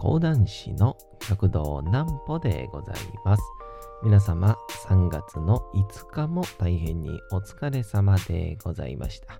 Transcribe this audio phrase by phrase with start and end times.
[0.00, 0.96] 講談師の
[1.28, 3.42] 極道南歩でございます。
[4.02, 4.56] 皆様、
[4.86, 9.38] 3月の5日も大変にお疲れ様でございました。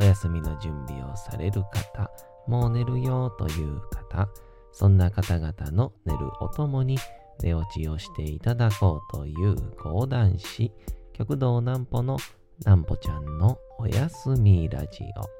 [0.00, 2.10] お休みの準備をされる方、
[2.48, 4.28] もう寝るよという方、
[4.72, 6.98] そんな方々の寝るおともに
[7.40, 10.72] 寝落ちをしていただこうという講談師、
[11.12, 12.16] 極道南歩の
[12.58, 15.39] 南歩ちゃんのおやすみラジオ。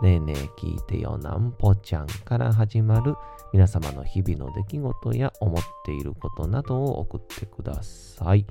[0.00, 3.14] ねえねえ聞いてよなんぽちゃんから始まる
[3.52, 8.46] 皆様の日々の出来事や思っていることなどを送ってください。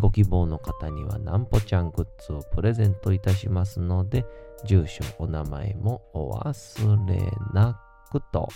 [0.00, 4.26] ご希望の方にはなんぽちゃんグッズをプレゼントいたしますので、
[4.64, 7.20] 住所、お名前もお忘れ
[7.54, 7.80] な
[8.10, 8.48] くと、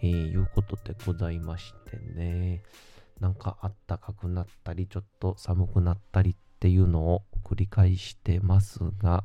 [0.00, 2.62] えー、いうことでございましてね。
[3.20, 9.24] なんかあったかくなったり、ちょっと寒くなったりっていうのを繰り返してますが、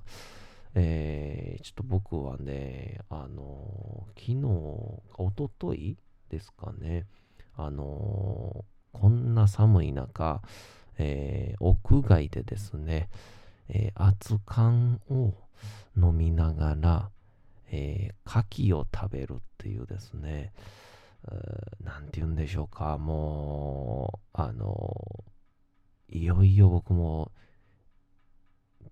[0.75, 4.45] えー、ちょっと僕はね、あの、昨日、
[5.17, 5.97] おととい
[6.29, 7.05] ですかね、
[7.55, 10.41] あの、こんな寒い中、
[10.97, 13.09] え屋外でですね、
[13.69, 15.33] え熱燗を
[15.95, 17.09] 飲みながら、
[17.71, 18.39] え牡
[18.71, 20.53] 蠣を食べるっていうですね、
[21.83, 25.23] なんて言うんでしょうか、もう、あの
[26.09, 27.31] いよいよ僕も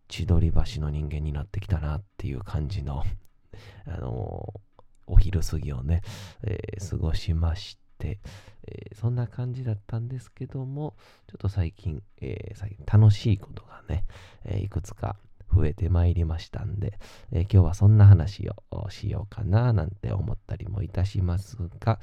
[0.08, 3.04] 千鳥橋の人間になってきたなっていう感じの
[3.86, 4.54] あの
[5.08, 6.02] お昼過ぎをね、
[6.44, 8.20] えー、過ごしまして、
[8.68, 10.96] えー、そんな感じだったんですけども、
[11.28, 14.06] ちょっと最近、えー、最近楽しいことがね、
[14.44, 15.18] えいくつか
[15.54, 17.00] 増えてまいりましたんで、
[17.32, 22.00] え今日はそんな話をしようかななんて思ったりもいたしますが、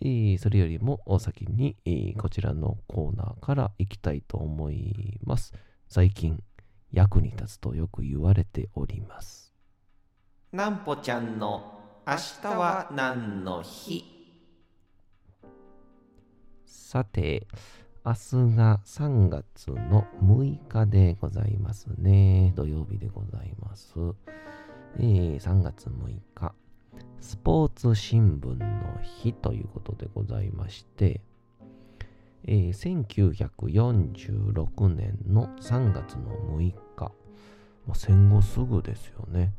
[0.00, 1.76] えそれよりも先に、
[2.18, 5.52] こちらのコーナーから行きたいと思います。
[5.88, 6.42] 最近
[6.96, 9.52] 役に立つとよく言われております。
[10.50, 14.02] なんぽちゃんの明日は何の日？
[16.64, 17.46] さて、
[18.02, 18.18] 明日
[18.56, 22.54] が3月の6日でございますね。
[22.56, 23.92] 土曜日でございます。
[24.98, 25.92] えー、3月6
[26.34, 26.54] 日、
[27.20, 31.20] スポーツ新聞の日ということでございまして、
[32.44, 36.85] えー、1946年の3月の6日、
[37.86, 39.52] まあ、戦後すぐですよね、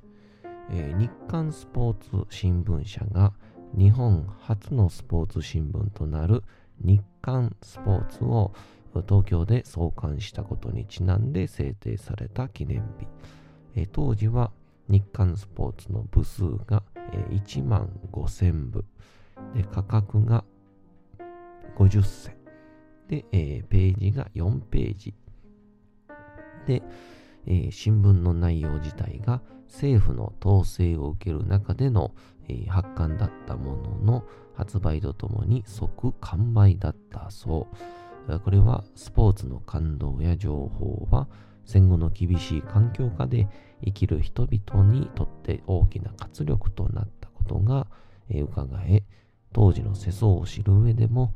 [0.69, 3.33] えー、日刊スポーツ新聞社が
[3.77, 6.43] 日本初のスポーツ新聞となる
[6.79, 8.53] 日刊スポーツを
[9.07, 13.07] 東京で創刊したことにちなんで制定された記念日、
[13.75, 14.51] えー、当時は
[14.89, 18.85] 日刊スポーツの部数が、1万5000部。
[19.53, 20.43] で価格が
[21.77, 22.35] 50銭。
[23.07, 25.13] で、えー、ページが4ページ。
[26.65, 26.81] で、
[27.47, 32.13] えー、新聞の内容自体が政府の統制を受ける中での、
[32.47, 38.39] えー、発刊だったものの発売とともに即完売だったそう。
[38.39, 41.29] これはスポーツの感動や情報は
[41.65, 43.47] 戦後の厳しい環境下で
[43.85, 47.87] 生きる人々にとって大きな活力となったことが、
[48.29, 49.03] えー、伺え、
[49.53, 51.33] 当時の世相を知る上でも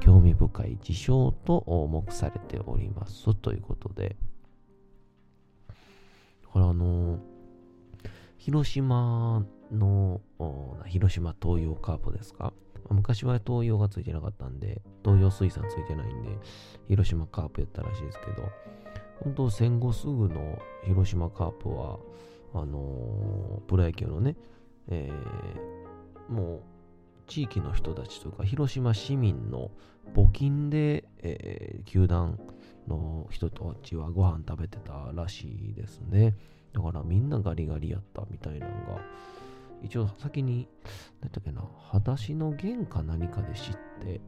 [0.00, 4.16] 興味深い事象と目されておりますということで、
[6.52, 7.18] これあの、
[8.36, 10.20] 広島の、
[10.86, 12.52] 広島東洋カープですか？
[12.90, 16.30] 昔は東洋がついてなかったんで、東洋水産ついてないんで、
[16.88, 18.48] 広島カープやったらしいですけど、
[19.22, 21.98] 本当戦後すぐの広島カープは、
[22.54, 24.36] あのー、プロ野球のね、
[24.86, 26.60] えー、もう
[27.26, 29.70] 地域の人たちというか、広島市民の
[30.14, 32.40] 募金で、えー、球団
[32.88, 36.34] の人たちはご飯食べてたらしいですね。
[36.72, 39.00] だからみんなガリガリやったみたいなのが、
[39.82, 40.68] 一応先に、
[41.20, 44.20] 何だっけな、裸足の弦か何かで知って、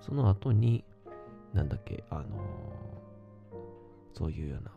[0.00, 0.84] その後に、
[1.52, 2.28] なんだっけ、あのー、
[4.18, 4.72] そういうような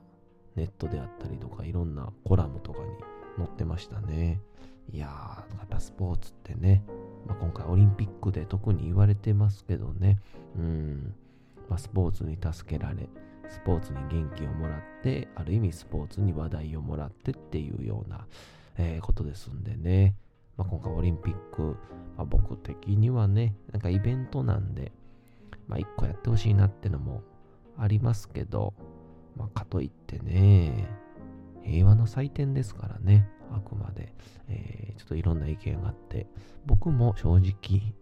[0.55, 2.85] ネットであったりとか、いろんなコラムとかに
[3.37, 4.41] 載ってましたね。
[4.91, 6.83] いやー、やっぱスポーツってね、
[7.25, 10.19] まあ、今回オリンピックで特に言われてますけどね、
[10.57, 11.15] うん、
[11.69, 13.09] まあ、スポーツに助けられ、
[13.47, 18.25] スポーツに元気をもらって、ある意味スポーツに話題をもらってっていうような、
[18.77, 20.15] えー、ことですんでね、
[20.57, 21.77] まあ、今回オリンピック、
[22.17, 24.91] まあ、僕的にはね、なんかイベントなんで、
[25.67, 27.23] まあ一個やってほしいなってのも
[27.77, 28.73] ありますけど、
[29.35, 30.87] まあかといってね、
[31.63, 34.13] 平和の祭典ですからね、あくまで、
[34.47, 36.27] えー、ちょっといろんな意見があって、
[36.65, 37.93] 僕も正直、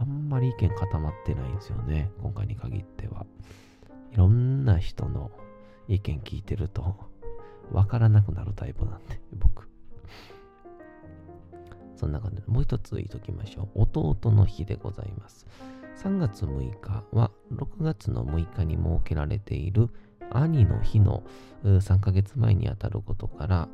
[0.00, 3.26] あんまり意見固まってないんですよね、今回に限っては。
[4.12, 5.30] いろんな人の
[5.88, 6.96] 意見聞いてると、
[7.70, 9.68] わからなくなるタイプなんで、僕。
[11.96, 13.82] そんな感じで、もう一つ言いときましょう。
[13.82, 15.46] 弟の日でございます。
[16.02, 19.90] 3月6日は6月の6日に設けられている
[20.30, 21.22] 兄の日の
[21.62, 23.68] 3ヶ月前にあたることから、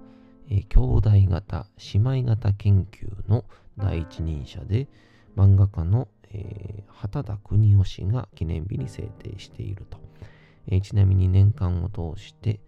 [0.48, 3.44] えー、兄弟型、姉妹型研究の
[3.78, 4.88] 第一人者で、
[5.36, 9.98] 漫画家の、えー、畑田邦夫氏が記念日に制定していると。
[10.68, 12.60] えー、ちなみに年間を通して、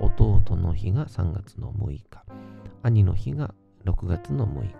[0.00, 2.02] 弟の日が3月の6日、
[2.82, 3.54] 兄の日が
[3.84, 4.74] 6月の6日、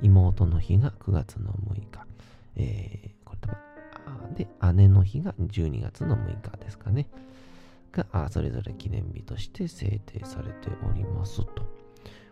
[0.00, 2.06] 妹の日が9月の6日、
[2.56, 3.46] えー、これ多
[4.10, 7.08] 分、で、姉の日が12月の6日ですかね。
[7.92, 11.62] が、それぞれ記念日として制定されておりますと。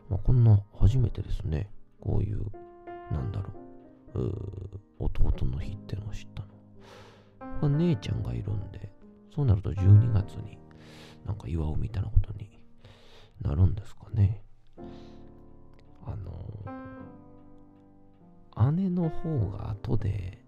[0.09, 1.71] まあ、こんな初めてですね。
[2.01, 2.47] こういう、
[3.13, 3.70] なんだろ、う
[4.15, 6.45] 弟の日ってのを知った
[7.63, 7.69] の。
[7.79, 8.93] 姉ちゃんがいるんで、
[9.35, 10.59] そうなると12月に
[11.27, 12.51] なんか祝うみたいなことに
[13.43, 14.43] なるんですかね。
[16.07, 16.33] あの、
[18.73, 20.45] 姉の方が後で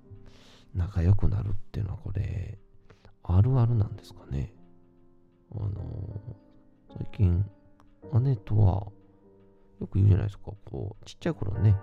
[0.75, 2.59] 仲良くなるっていうのはこれ、
[3.25, 4.53] あるあるなんですかね。
[5.55, 5.71] あの、
[6.97, 7.45] 最近、
[8.23, 8.87] 姉とは、
[9.81, 11.77] よく言うじゃないですか、こう、ちっちゃい頃ね、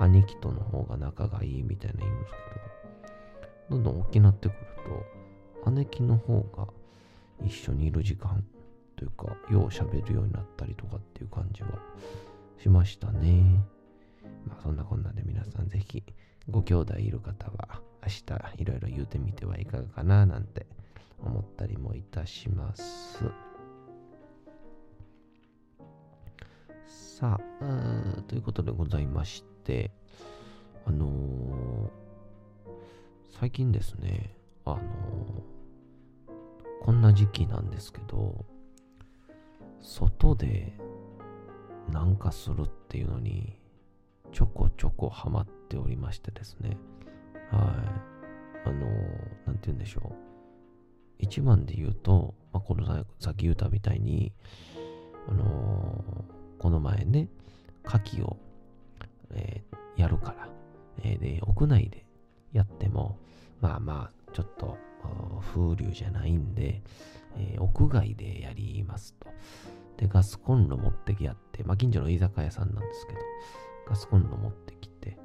[0.00, 2.32] 兄貴との方が仲がいいみたいな言うんです
[3.68, 4.58] けど、どんどん大きなってくる
[5.64, 6.66] と、姉貴の方が
[7.44, 8.44] 一緒にいる時間
[8.96, 11.68] というか、よう喋るようになったりとかっていう感じは
[12.60, 13.64] しましたね。
[14.46, 16.02] まあそんなこんなで皆さんぜひ
[16.48, 20.66] ご兄弟いる方は明日いろいろ言うてみてはいかがかななんて
[21.20, 23.24] 思ったりもいたします。
[26.86, 29.51] さあ、ということでございまして、
[30.86, 31.90] あのー、
[33.38, 34.82] 最近ですね、あのー、
[36.84, 38.44] こんな時期なんですけど、
[39.80, 40.72] 外で
[41.90, 43.58] なんかするっていうのに、
[44.32, 46.76] ちょこちょこハマっておりましてですね、
[47.50, 47.58] は
[48.64, 48.68] い。
[48.68, 50.12] あのー、て言うんでしょう。
[51.18, 52.86] 一番で言うと、まあ、この
[53.20, 54.32] さっき言ったみたいに、
[55.28, 57.28] あのー、この前ね、
[57.84, 58.36] 牡蠣を、
[59.34, 60.48] えー、やるから、
[61.02, 62.04] えー、で、屋内で
[62.52, 63.18] やっても、
[63.60, 64.76] まあまあ、ちょっと
[65.54, 66.82] 風流じゃないんで、
[67.36, 69.28] えー、屋外でやりますと。
[69.96, 73.18] で、ガスコンロ持ってきやって、まあ近所の居酒屋さんなんですけど、
[73.88, 75.18] ガスコンロ持ってきて、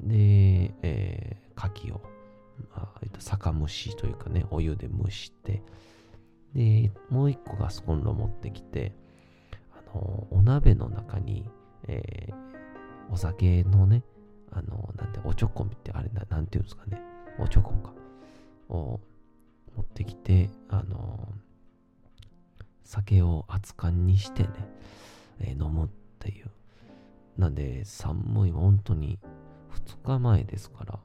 [0.00, 2.00] で、えー、牡蠣を
[2.74, 5.62] まあ、酒蒸しというかね、お湯で蒸して、
[6.54, 8.92] で、もう一個ガスコンロ持ってきて、
[10.30, 11.48] お鍋の中に、
[11.86, 12.51] えー、
[13.10, 14.02] お酒のね、
[14.50, 17.00] あの、なんて、おちょこみってあれな、なんていうんですかね、
[17.38, 17.92] おちょこか、
[18.68, 19.00] を
[19.76, 21.28] 持ってきて、あの、
[22.84, 24.50] 酒を熱燗にしてね、
[25.40, 25.88] えー、飲むっ
[26.18, 26.50] ていう。
[27.38, 29.18] なんで、寒い、本当に、
[29.70, 30.98] 2日前ですから、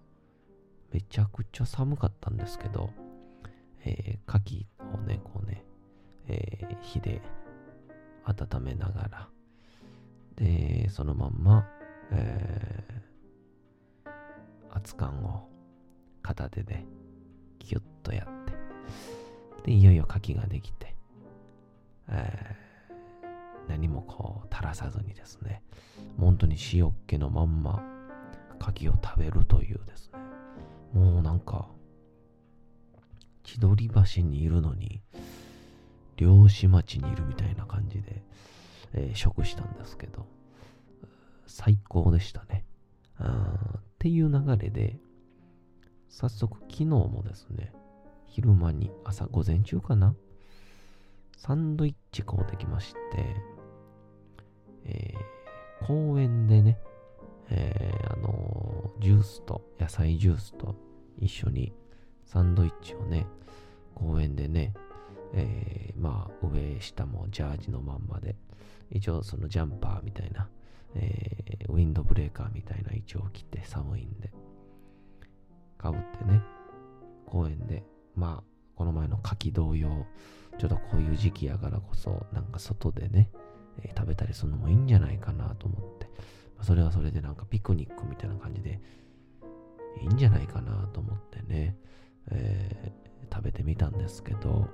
[0.92, 2.90] めちゃくちゃ寒かったんですけど、
[3.86, 5.64] えー、牡蠣をね、こうね、
[6.28, 7.22] えー、火で
[8.26, 9.30] 温めながら、
[10.36, 11.66] で、そのまんま、
[12.12, 14.10] えー、
[14.76, 15.50] 熱燗を
[16.22, 16.86] 片手で
[17.60, 18.54] キュッとやって、
[19.64, 20.96] で、いよいよ牡蠣ができて、
[22.10, 25.62] えー、何もこう垂らさずにですね、
[26.18, 27.84] 本当に塩っ気のまんま
[28.60, 30.20] 牡蠣を食べるというですね、
[30.94, 31.68] もうなんか、
[33.44, 35.02] 千鳥橋にいるのに、
[36.18, 38.24] 漁師町にいるみたいな感じで、
[38.94, 40.26] えー、食したんですけど、
[41.48, 42.66] 最高でしたね。
[43.20, 45.00] っていう流れで、
[46.10, 47.74] 早速昨日もですね、
[48.26, 50.16] 昼間に朝午前中かな
[51.38, 52.98] サンドイッチ買うてきまして、
[54.86, 56.80] えー、公園でね、
[57.50, 60.76] えー、あのー、ジュースと、野菜ジュースと
[61.20, 61.74] 一緒に
[62.26, 63.28] サンドイッチをね、
[63.96, 64.74] 公園でね、
[65.34, 68.36] えー、まあ上下もジャージのまんまで、
[68.90, 70.50] 一応そのジャンパーみたいな、
[70.96, 74.32] えー、ウィンドブレーカーみたいな一応着て寒いんで、
[75.78, 76.42] かぶってね、
[77.26, 77.84] 公園で、
[78.16, 78.44] まあ
[78.76, 80.06] この前の柿同様、
[80.58, 83.30] ちょっとこういう時期やからこそ、なんか外でね、
[83.82, 86.10] えー、食べたりするのもいいんじゃないかなと思って、
[86.62, 88.80] それはそれでなんかピクニックみたいな感じで
[90.02, 91.76] いいんじゃないかなと思ってね、
[92.32, 94.68] えー、食べてみたんですけど、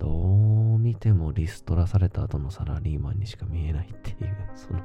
[0.00, 4.80] どう見てもリストラされた後のサラリーマンにしか見えないっていう、その、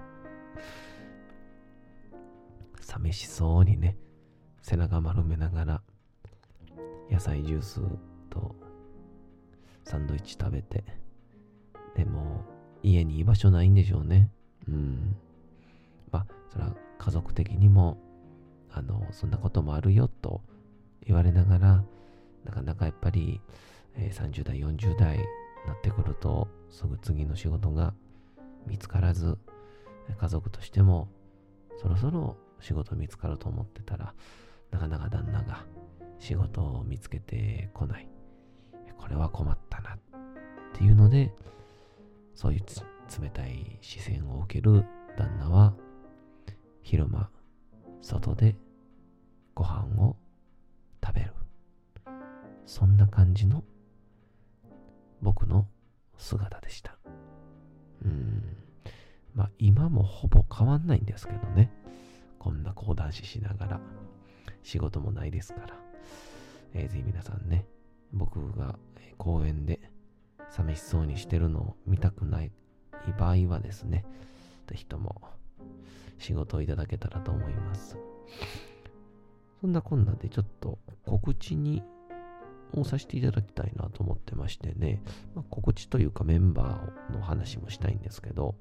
[2.82, 3.98] 寂しそうにね、
[4.62, 5.82] 背中丸めながら、
[7.10, 7.82] 野菜ジュース
[8.30, 8.56] と
[9.86, 10.84] サンドイッチ食べて、
[11.96, 12.44] でも、
[12.84, 14.30] 家に居場所ないんでしょうね。
[14.68, 15.16] うん。
[16.12, 17.98] まあ、それは家族的にも、
[18.70, 20.42] あの、そんなこともあるよと
[21.06, 21.84] 言われながら、
[22.44, 23.40] なかなかやっぱり、
[23.98, 25.24] え、30代、40代に
[25.68, 27.94] なってくると、すぐ次の仕事が
[28.68, 29.38] 見つからず、
[30.20, 31.10] 家族としても、
[31.78, 34.14] そろそろ仕事見つかると思ってたら、
[34.72, 35.66] なかなか旦那が
[36.20, 38.10] 仕事を見つけてこない。
[38.98, 39.98] これは困ったなっ
[40.74, 41.34] ていうので、
[42.34, 42.62] そういう
[43.22, 44.86] 冷たい視線を受ける
[45.18, 45.74] 旦那は、
[46.82, 47.30] 昼間、
[48.02, 48.56] 外で
[49.54, 50.16] ご飯を
[51.04, 51.34] 食べる。
[52.66, 53.64] そんな感じの
[55.22, 55.68] 僕の
[56.18, 56.98] 姿でした。
[58.04, 58.44] うん。
[59.34, 61.72] まあ今もほぼ変わんないんですけどね。
[62.40, 63.80] こんな講談師しながら
[64.64, 65.74] 仕事もないですから。
[66.74, 67.66] えー、ぜひ皆さんね、
[68.14, 68.78] 僕が
[69.18, 69.80] 公園で
[70.50, 72.52] 寂しそうにしてるのを見たくない
[73.18, 74.06] 場合はですね、
[74.68, 75.22] ぜひとも
[76.18, 77.98] 仕事をいただけたらと思います。
[79.62, 81.82] そんなこんなでちょっと告知に
[82.74, 85.02] をさせていただきたいなと思ってましてね、
[85.36, 88.56] まあ、告知というかメンバーの話もしたいんですけど、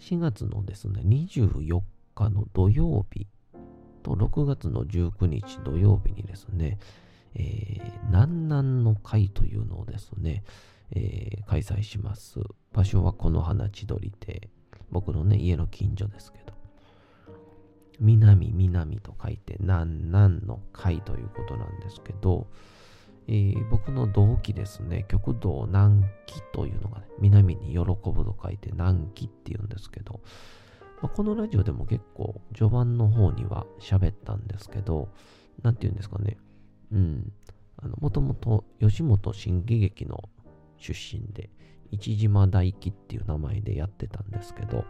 [0.00, 1.80] 4月のですね、24
[2.14, 3.26] 日の土曜日
[4.02, 6.78] と6月の19日土曜日にですね、
[7.34, 10.44] えー、南南の会というのをですね、
[10.92, 12.40] えー、開催します。
[12.72, 14.48] 場所はこの花千鳥亭。
[14.90, 16.57] 僕のね、家の近所ですけど。
[18.00, 22.46] 南、南と書いて、南南の会ということなんですけど、
[23.26, 30.20] えー、僕の同期ですね、極道南紀というのがね、南に喜ぶと書いて南紀っていうんですけど、
[31.02, 35.08] まあ、このラジオでも結構序盤の方には喋ったんですけど、
[35.62, 36.38] なんて言うんですかね、
[36.92, 37.32] うん、
[38.00, 40.28] もともと吉本新喜劇の
[40.78, 41.50] 出身で、
[41.90, 44.84] 市島大輝っていう名前でやってたんですけど、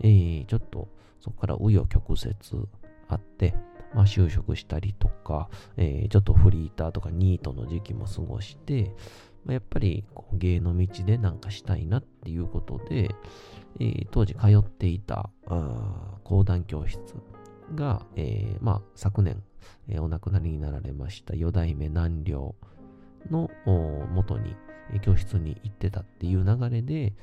[0.00, 0.88] えー、ちょっと
[1.20, 2.34] そこから紆余曲折
[3.08, 3.54] あって、
[3.94, 8.92] まあ、就職したりとか、えー、ちょっとフリーターとかニートの時期も過ごして、
[9.44, 13.14] まあ、やっぱりこう芸の道でなんかしたいなっていうことで、
[13.80, 15.30] えー、当時通っていた
[16.24, 17.00] 講談教室
[17.74, 19.42] が、えー、まあ、昨年、
[19.88, 22.54] え、お亡くなりになられました四代目南陵
[23.30, 23.50] の
[24.12, 24.54] 元に、
[25.02, 27.14] 教室に行ってたっていう流れで、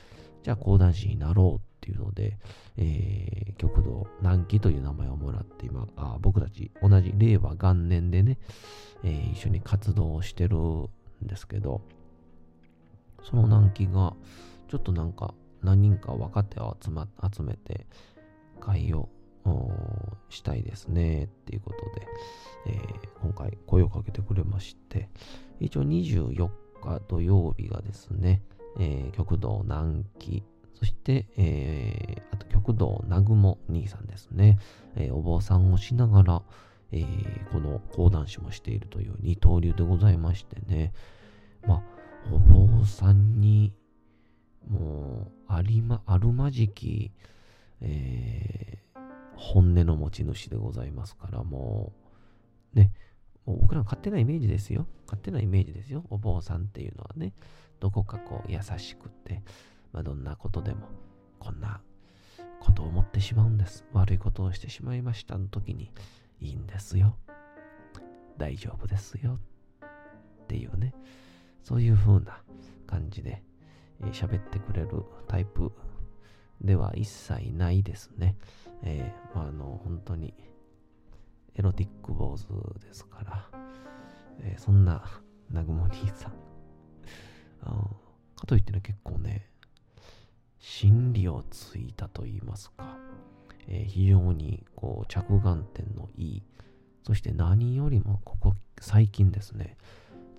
[0.44, 2.38] じゃあ講談師になろうっていうので、
[2.78, 8.38] えー、極道南紀という名前をもらって今、あ僕たち同じ令和元年でね、
[9.04, 10.90] えー、一緒に活動をしてるん
[11.24, 11.82] ですけど、
[13.24, 14.14] その南紀が、
[14.68, 17.88] ちょっとなんか何人か若手を集,、ま、集めて
[18.60, 19.10] 会を
[20.30, 22.08] したいですねっていうことで、
[22.68, 25.10] えー、今回声をかけてくれまして、
[25.60, 26.50] 一応24
[26.86, 28.42] 日土曜日がですね、
[28.80, 34.60] えー、極道南紀、そして、えー、あと極道南雲兄さんですね、
[34.96, 36.42] えー、お坊さんをしながら、
[36.92, 40.94] えー、この講談師もしているという二刀流でございましてね、
[41.68, 41.82] まあ、
[42.32, 43.74] お坊さんに、
[44.70, 47.12] もう、ありま、あるまじき、
[47.82, 49.00] えー、
[49.36, 51.94] 本音の持ち主でございますから、も
[52.74, 52.92] う、ね、
[53.46, 54.88] もう僕らの勝手なイメージですよ。
[55.06, 56.04] 勝手なイメージですよ。
[56.10, 57.34] お坊さんっていうのはね、
[57.80, 59.44] どこかこう優しくて、
[59.92, 60.88] まあ、どんなことでも、
[61.40, 61.82] こんな
[62.60, 63.86] ことを思ってしまうんです。
[63.94, 65.92] 悪いことをしてしまいましたの時に、
[66.42, 67.16] いいんですよ。
[68.38, 69.40] 大丈夫ですよ。
[70.44, 70.94] っていうね、
[71.64, 72.42] そういう風な
[72.86, 73.44] 感じで
[74.02, 75.72] 喋、えー、ってくれるタイプ
[76.62, 78.36] では一切ないですね。
[78.84, 80.34] えー、ま、あの、本当に
[81.56, 82.48] エロティック坊主
[82.80, 83.50] ですから、
[84.42, 85.04] えー、そんな
[85.50, 86.46] 南雲兄さん。
[88.36, 89.50] かといってね、結構ね、
[90.60, 92.98] 心理をついたと言いますか、
[93.68, 96.44] えー、非常にこう着眼点のいい、
[97.04, 99.78] そして何よりもここ最近ですね、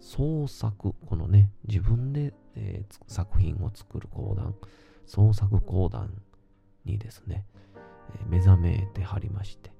[0.01, 4.55] 創作、このね、自分で、えー、作品を作る講談、
[5.07, 6.11] 創作講談
[6.85, 7.45] にですね、
[8.21, 9.73] えー、目覚めてはりまして、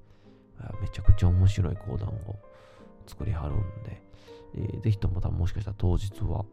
[0.81, 2.39] めちゃくちゃ面白い講談を
[3.05, 4.01] 作りはるんで、
[4.55, 6.45] えー、ぜひとも多分もしかしたら当日は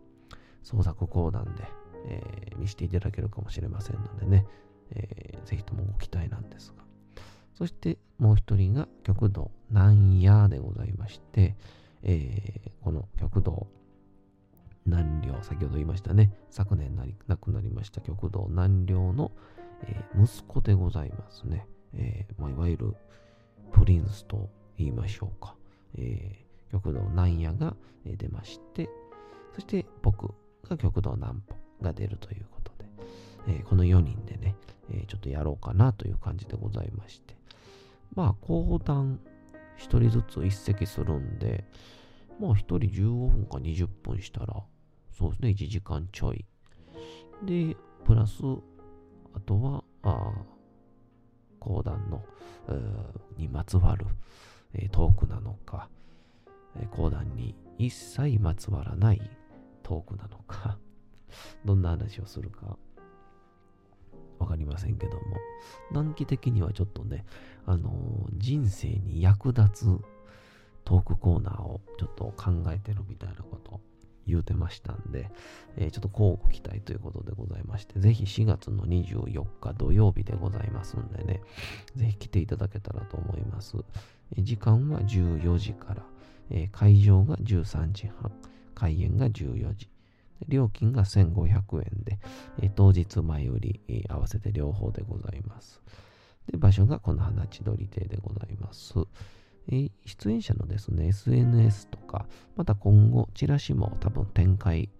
[0.62, 1.64] 創作講談で、
[2.06, 4.46] えー、見せていただけるかもしれませんのでね、
[4.90, 6.84] えー、ぜひともご期待なんですが。
[7.54, 11.56] そしてもう一人が極道南野でございまして、
[12.02, 13.68] えー、この極道
[14.86, 19.32] 南陵、先ほど言いましたね、昨年なり亡くなりました極道南陵の、
[19.82, 21.66] えー、息子でございますね。
[21.94, 22.94] えーまあ、いわゆる
[23.74, 25.56] プリンスと言いましょうか。
[25.98, 28.88] えー、極道南野が出まして、
[29.52, 30.32] そして僕
[30.68, 32.88] が極道南歩が出るということで、
[33.48, 34.54] えー、この4人でね、
[34.90, 37.36] えー、ちょっとやろうかなという感じでございまして、
[38.14, 39.18] まあ、講談
[39.78, 41.64] 1人ずつ一席するんで、
[42.40, 44.62] まあ1人15分か20分したら、
[45.18, 46.44] そうですね、1時間ちょい。
[47.44, 48.40] で、プラス、
[49.34, 49.84] あとは、
[51.64, 52.22] 講談の、
[53.38, 54.06] にまつわる、
[54.74, 55.88] えー、トークなのか、
[56.76, 59.22] えー、講談に一切まつわらない
[59.82, 60.78] トークなのか、
[61.64, 62.76] どんな話をするか、
[64.38, 65.22] わかりませんけども、
[65.92, 67.24] 短期的にはちょっとね、
[67.64, 70.00] あのー、人生に役立つ
[70.84, 73.80] トークコーナーをちょっと考えてるみたいなこと
[74.26, 75.30] 言うてましたんで、
[75.76, 81.40] えー、ちょっと交互期待ということでございまして、ぜひ4月の24日土曜日でございますんでね、
[81.96, 83.76] ぜひ来ていただけたらと思います。
[84.36, 86.02] えー、時間は14時から、
[86.50, 88.32] えー、会場が13時半、
[88.74, 89.88] 開演が14時。
[90.48, 92.18] 料金が1500円で、
[92.60, 95.80] えー、当日前売り、えー、合わせて両方でございます。
[96.50, 98.94] で、場所がこの花千鳥亭でございます。
[99.68, 104.90] 出演者のですね、SNS とか、また今後、チラシも多分展開、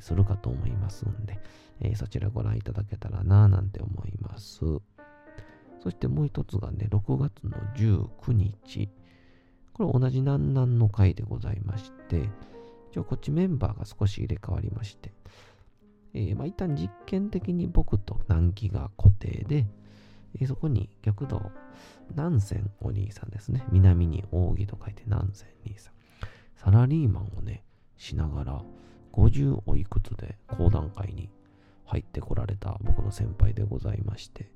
[0.00, 4.60] するかと思いますんで、そちらご覧いただけたらなぁなんて思います。
[5.82, 8.88] そしてもう一つがね、6月の19日。
[9.72, 12.30] これ同じ南南の回でございまして、
[12.90, 15.12] 一応こっちメンバーが少し入れ替わりまして、
[16.14, 19.66] えー、まあ一旦実験的に僕と南紀が固定で、
[20.46, 21.50] そこに極道
[22.10, 23.64] 南仙お兄さんですね。
[23.70, 25.92] 南に扇と書いて南仙兄さん。
[26.56, 27.64] サラリーマンをね、
[27.96, 28.62] しながら、
[29.12, 31.30] 50おいくつで講談会に
[31.84, 34.50] 入ってこられた僕の先輩でございまして、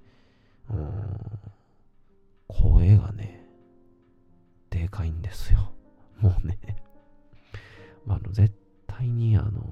[0.71, 0.91] うん、
[2.49, 3.47] 声がね、
[4.69, 5.73] でかいんですよ。
[6.21, 6.59] もうね、
[8.07, 8.55] あの絶
[8.87, 9.63] 対にあの、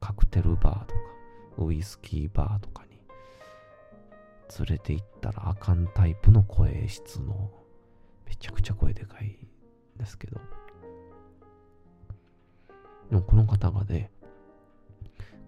[0.00, 1.00] カクテルバーとか、
[1.58, 2.93] ウイスキーバーとかに
[4.58, 7.50] 連れて行ったらあかんタイプの声質の、
[8.26, 9.38] めちゃくちゃ声でかい
[9.96, 10.40] んですけど。
[13.10, 14.10] でもこの方がね、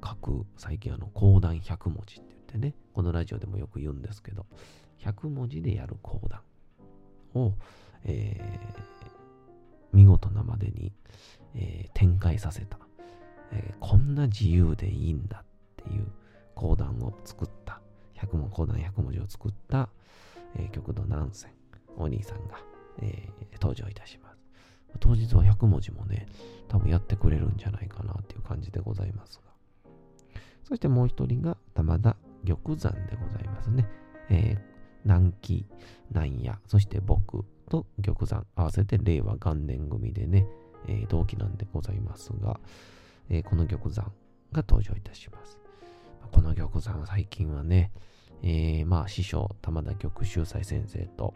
[0.05, 4.47] 書く、最近あの、講談100文字って言ってね、このラジオでもよく言うんですけど、
[5.01, 6.41] 100文字でやる講談
[7.35, 7.55] を、
[8.05, 10.93] えー、見事なまでに、
[11.55, 12.79] えー、展開させた、
[13.53, 16.07] えー、こんな自由でいいんだっていう
[16.55, 17.81] 講談を作った
[18.21, 19.89] 100文、講談100文字を作った、
[20.57, 21.51] えー、極度南線、
[21.97, 22.59] お兄さんが、
[23.01, 24.37] えー、登場いたします。
[25.01, 26.27] 当日は100文字もね、
[26.69, 29.91] 多分やってくれるんじゃないかなっていう感じでございますが。
[30.65, 33.87] そしてもう一人が玉田玉山でございますね。
[34.31, 34.59] えー、
[35.05, 35.67] 南紀、
[36.11, 40.47] 南野、そして僕と玉山、合わせて令和元年組でね、
[40.89, 42.59] えー、同期なんでございますが、
[43.29, 44.05] えー、この玉山
[44.53, 45.59] が登場いたします。
[46.33, 47.91] この玉山最近はね、
[48.43, 51.35] えー、まあ師匠玉田玉秀斎先生と、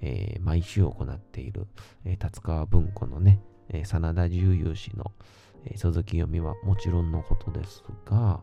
[0.00, 1.66] えー、毎週行っている、
[2.04, 5.12] えー、達川文庫のね、えー、真田重勇士の、
[5.64, 8.42] えー、鈴木読みはもちろんのことですが、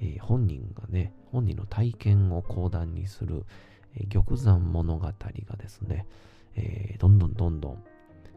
[0.00, 3.44] えー、本人がね、本人の体験を講談にする、
[3.96, 5.12] えー、玉山物語が
[5.56, 6.06] ですね、
[6.54, 7.84] えー、どんどんどんどん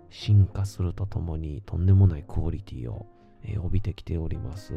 [0.10, 3.06] 進化するとともにとんでもないクオリティを、
[3.44, 4.74] えー、帯びてきております。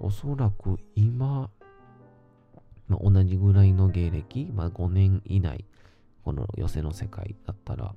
[0.00, 1.50] おそらく今、
[2.88, 5.64] まあ、同じぐらいの芸歴、まあ、5年以内、
[6.24, 7.94] この寄せの世界だったら、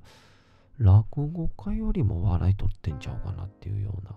[0.78, 4.16] 落語家よりも笑い取ってんちゃうかなっていうような。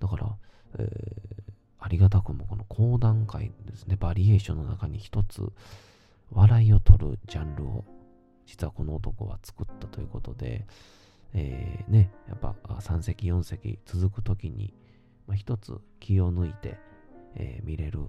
[0.00, 0.36] だから、
[0.78, 5.42] えー、ありがたくもこの講談会ですね、バリエーションの中に一つ、
[6.32, 7.84] 笑いを取るジャンルを、
[8.46, 10.66] 実はこの男は作ったということで、
[11.34, 14.74] えー、ね、やっぱ3席、4席続くときに、
[15.26, 16.78] まあ、一つ気を抜いて、
[17.36, 18.08] えー、見れる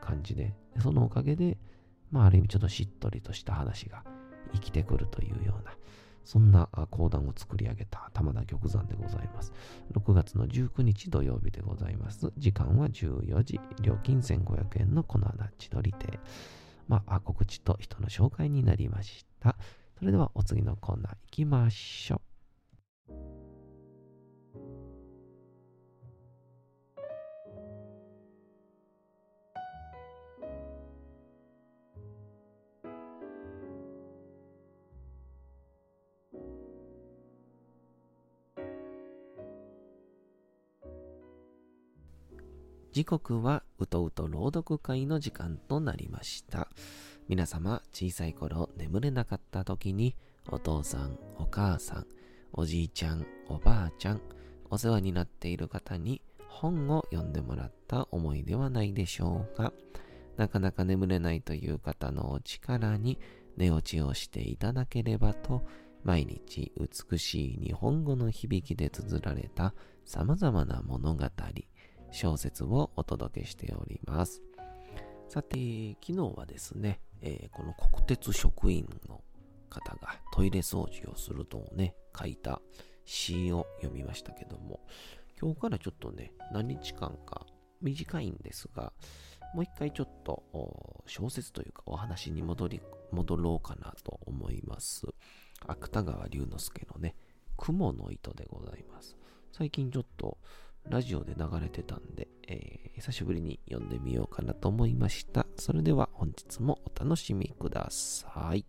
[0.00, 1.58] 感じで、そのおかげで、
[2.10, 4.04] まあ、ある意味ちょっとしっとりとした話が
[4.52, 5.72] 生きてくるというような、
[6.24, 9.52] そんな講談を作り上げた玉田玉山でございます。
[9.92, 12.32] 6月の19日土曜日でございます。
[12.36, 16.20] 時間は14時、料金1500円のこの穴千鳥亭。
[16.88, 19.56] まあ、告知と人の紹介になりました。
[19.98, 22.20] それではお次のコーナー行きましょ
[23.08, 23.39] う。
[43.00, 46.68] 時刻はうとうと朗読会の時間となりました。
[47.28, 50.14] 皆様、小さい頃眠れなかった時に、
[50.50, 52.06] お父さん、お母さん、
[52.52, 54.20] おじいちゃん、おばあちゃん、
[54.68, 59.72] お世話になっている方に本を読んでもらった思いではないでしょうか。
[60.36, 63.18] なかなか眠れないという方のお力に
[63.56, 65.62] 寝落ちをしていただければと、
[66.04, 69.72] 毎日美しい日本語の響きで綴られた
[70.04, 71.24] 様々な物語、
[72.12, 74.42] 小説をお届けしております。
[75.28, 79.22] さて、昨日はですね、えーこの国鉄職員の
[79.68, 82.60] 方がトイレ掃除をするとね、書いた
[83.04, 84.80] 詩を読みましたけども、
[85.40, 87.46] 今日からちょっとね、何日間か
[87.80, 88.92] 短いんですが、
[89.54, 92.80] もう一回ちょっと小説というかお話に戻り、
[93.12, 95.06] 戻ろうかなと思います。
[95.66, 97.14] 芥川龍之介のね、
[97.56, 99.16] 雲の糸でございます。
[99.52, 100.38] 最近ちょっと
[100.88, 105.46] ラジオで流れてたんで、えー久しぶりに読んでみようかなと思いました。
[105.56, 108.66] それでは本日もお楽しみください。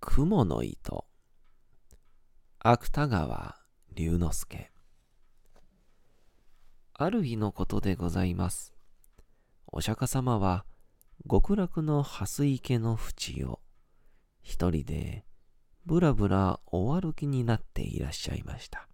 [0.00, 1.04] 雲の糸
[2.60, 3.56] 芥川
[3.94, 4.72] 龍之介
[6.98, 8.72] ある日のことでございます。
[9.66, 10.64] お釈迦様は
[11.30, 13.60] 極楽の蓮池の淵を
[14.42, 15.26] 一人で
[15.84, 18.88] ぶらぶらお歩きになっていらっしゃいました。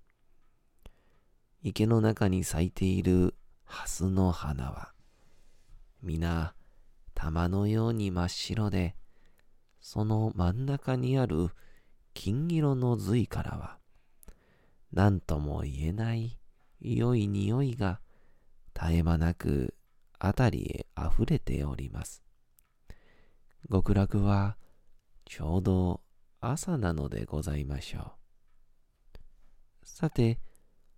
[1.63, 4.93] 池の中に咲いている蓮の花は
[6.03, 6.55] 皆
[7.15, 8.97] 玉のように真っ白で
[9.81, 11.51] その真ん中にある
[12.15, 13.79] 金色の髄からは
[14.93, 16.42] 何とも言えない
[16.83, 18.01] 良い匂いが
[18.75, 19.75] 絶え間なく
[20.21, 22.23] 辺りへ溢れております。
[23.71, 24.57] 極楽は
[25.25, 26.01] ちょうど
[26.41, 28.13] 朝なのでございましょう。
[29.85, 30.41] さて、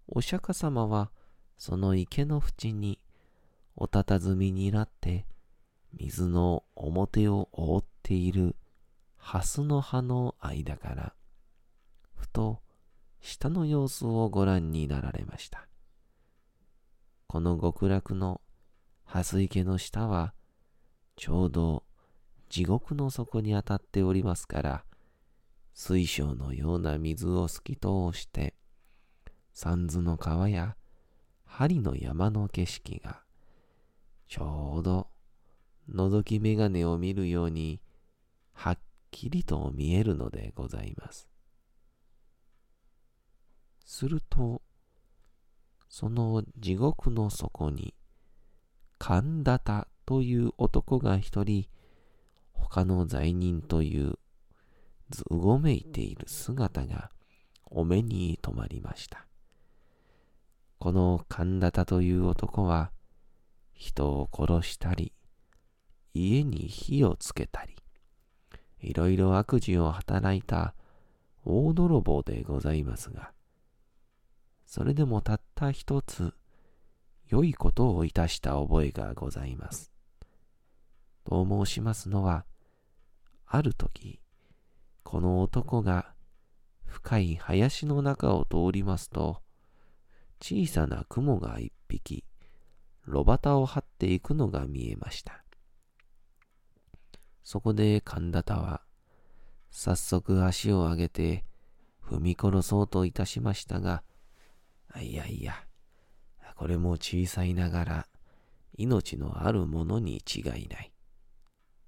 [0.08, 1.10] お釈迦様は
[1.58, 3.00] その池の縁に
[3.76, 5.26] おたたずみになって
[5.92, 8.56] 水の表を覆っている
[9.16, 11.14] 蓮の葉の間から
[12.14, 12.60] ふと
[13.20, 15.66] 下の様子をご覧になられました。
[17.26, 18.40] この極楽の
[19.04, 20.34] 蓮池の下は、
[21.16, 21.84] ちょうど
[22.48, 24.84] 地獄の底に当たっておりますから、
[25.72, 28.54] 水晶のような水を透き通して、
[29.52, 30.76] 三途の川や
[31.44, 33.22] 針の山の景色が、
[34.28, 35.08] ちょうど
[35.90, 37.80] 覗き眼鏡を見るように、
[38.52, 38.78] はっ
[39.10, 41.28] きりと見えるのでございます。
[43.84, 44.62] すると、
[45.96, 47.94] その地獄の底に、
[48.98, 51.66] 神田田という男が一人、
[52.52, 54.18] 他の罪人という
[55.11, 57.12] ずごめいている姿が
[57.66, 59.28] お目に留まりました。
[60.80, 62.90] この神田田という男は、
[63.72, 65.12] 人を殺したり、
[66.12, 67.76] 家に火をつけたり、
[68.80, 70.74] いろいろ悪事を働いた
[71.44, 73.30] 大泥棒でございますが、
[74.66, 76.35] それでもたった一つ、
[77.29, 79.92] 良いことをいたした覚えがございます。
[81.24, 82.44] と申しますのは、
[83.46, 84.20] ある時、
[85.03, 86.14] この男が
[86.85, 89.42] 深い林の中を通りますと、
[90.40, 92.24] 小さな雲が一匹、
[93.07, 95.44] 炉端を張っていくのが見えました。
[97.42, 98.83] そこで神田田は、
[99.70, 101.44] 早速足を上げて
[102.03, 104.03] 踏み殺そうといたしましたが、
[105.00, 105.54] いやいや、
[106.57, 108.09] これも小さいながら
[108.76, 110.92] 命のあるものに違いない。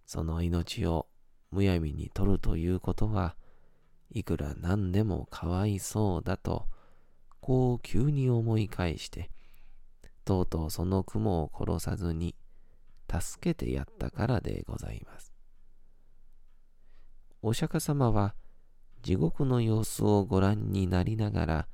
[0.06, 1.08] その命を
[1.50, 3.36] むやみに取るということは、
[4.10, 6.68] いくら何でもかわいそうだと、
[7.40, 9.30] こう急に思い返して、
[10.24, 12.34] とうとうその雲を殺さずに
[13.10, 15.32] 助けてやったからでございます。
[17.42, 18.34] お釈迦様は
[19.02, 21.68] 地獄の様子をご覧になりながら、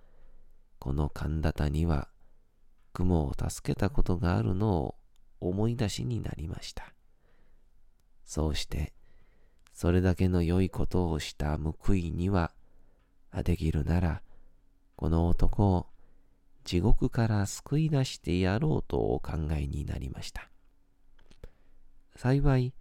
[0.82, 2.08] この神田田には
[2.92, 4.96] 雲を助けたことがあるのを
[5.38, 6.92] 思い出しになりました。
[8.24, 8.92] そうして、
[9.72, 12.50] それだけの良いことをした報いには、
[13.44, 14.22] できるなら、
[14.96, 15.86] この男を
[16.64, 20.50] 地獄から救い出してやろうとお考えになりました。
[22.16, 22.74] 幸い、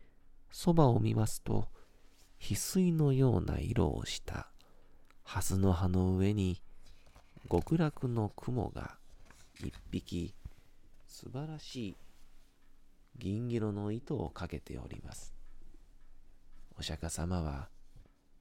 [0.49, 1.67] そばを見ますと、
[2.39, 4.47] 翡翠のような色をした
[5.23, 6.63] 蓮の葉の上に
[7.51, 8.95] 極楽の雲が
[9.59, 10.33] 一匹
[11.05, 11.95] 素晴らしい
[13.17, 15.33] 銀色の糸をかけております。
[16.79, 17.67] お釈迦様は、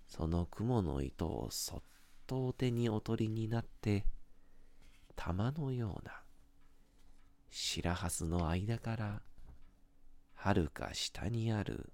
[0.06, 1.82] その雲の糸をそっ
[2.28, 4.04] とお手にお取りになって、
[5.16, 6.12] 玉のような
[7.50, 9.22] 白蓮の間から、
[10.34, 11.92] はるか下にある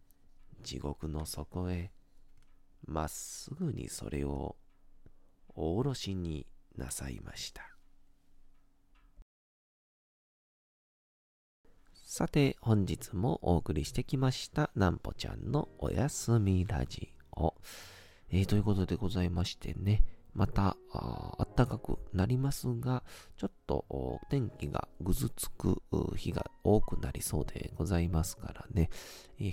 [0.61, 1.92] 地獄の底へ、
[2.85, 4.57] まっすぐにそれを
[5.55, 7.62] おおろしになさいました。
[11.92, 17.54] さて、本日もお送りしてきました、なんぽちゃんのおやすみラジオ。
[18.30, 23.02] えー、ということでございましてね、また、あったかくなりますが、
[23.36, 25.82] ちょっと天気がぐずつく
[26.14, 28.90] 日が多くなりそうでございますからね、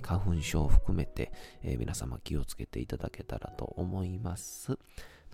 [0.02, 1.32] 花粉症を含めて、
[1.64, 4.78] えー、皆様気をつけていただけたらと思います。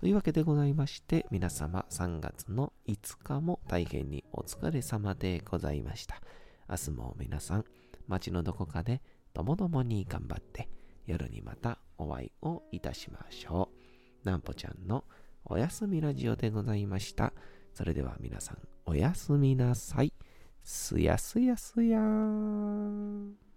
[0.00, 6.22] というわけでございまして、皆様3月の5日も大変にお疲れ様でございました。
[6.70, 7.66] 明日も皆さん、
[8.08, 9.02] 街のどこかで
[9.34, 10.70] ともどもに頑張って、
[11.06, 13.68] 夜にまたお会いをいたしましょ
[14.24, 14.26] う。
[14.26, 15.04] なんぽちゃんの
[15.44, 17.34] おやすみラジオでございました。
[17.74, 20.14] それでは皆さん、おやすみなさい。
[20.62, 23.49] すやすやすやーん。